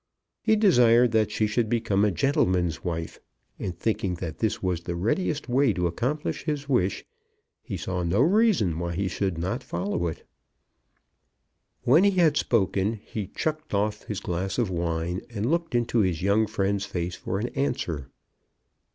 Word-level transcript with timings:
He 0.41 0.55
desired 0.55 1.11
that 1.11 1.29
she 1.29 1.45
should 1.45 1.69
become 1.69 2.03
a 2.03 2.09
gentleman's 2.09 2.83
wife; 2.83 3.19
and 3.59 3.77
thinking 3.77 4.15
that 4.15 4.39
this 4.39 4.63
was 4.63 4.81
the 4.81 4.95
readiest 4.95 5.47
way 5.47 5.73
to 5.73 5.85
accomplish 5.85 6.45
his 6.45 6.67
wish, 6.67 7.05
he 7.61 7.77
saw 7.77 8.01
no 8.01 8.19
reason 8.21 8.79
why 8.79 8.95
he 8.95 9.07
should 9.07 9.37
not 9.37 9.61
follow 9.61 10.07
it. 10.07 10.25
When 11.83 12.03
he 12.03 12.17
had 12.19 12.35
spoken, 12.35 12.93
he 12.93 13.27
chucked 13.27 13.75
off 13.75 14.01
his 14.05 14.19
glass 14.19 14.57
of 14.57 14.71
wine, 14.71 15.21
and 15.29 15.51
looked 15.51 15.75
into 15.75 15.99
his 15.99 16.23
young 16.23 16.47
friend's 16.47 16.85
face 16.87 17.13
for 17.13 17.37
an 17.37 17.49
answer. 17.49 18.09